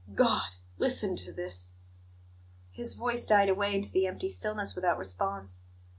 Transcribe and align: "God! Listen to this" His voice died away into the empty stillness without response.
"God! 0.15 0.53
Listen 0.79 1.15
to 1.17 1.31
this" 1.31 1.75
His 2.71 2.95
voice 2.95 3.23
died 3.23 3.49
away 3.49 3.75
into 3.75 3.91
the 3.91 4.07
empty 4.07 4.29
stillness 4.29 4.73
without 4.73 4.97
response. 4.97 5.63